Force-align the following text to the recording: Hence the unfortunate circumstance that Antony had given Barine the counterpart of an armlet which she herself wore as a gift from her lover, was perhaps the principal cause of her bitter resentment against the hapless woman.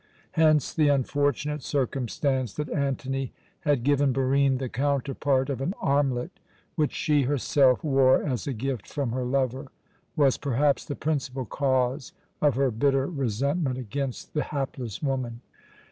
Hence 0.31 0.73
the 0.73 0.87
unfortunate 0.87 1.61
circumstance 1.61 2.55
that 2.55 2.71
Antony 2.71 3.33
had 3.59 3.83
given 3.83 4.11
Barine 4.13 4.57
the 4.57 4.67
counterpart 4.67 5.47
of 5.47 5.61
an 5.61 5.75
armlet 5.79 6.39
which 6.73 6.91
she 6.91 7.21
herself 7.21 7.83
wore 7.83 8.23
as 8.23 8.47
a 8.47 8.53
gift 8.53 8.87
from 8.87 9.11
her 9.11 9.23
lover, 9.25 9.67
was 10.15 10.37
perhaps 10.37 10.85
the 10.85 10.95
principal 10.95 11.45
cause 11.45 12.13
of 12.41 12.55
her 12.55 12.71
bitter 12.71 13.05
resentment 13.05 13.77
against 13.77 14.33
the 14.33 14.45
hapless 14.45 15.03
woman. 15.03 15.41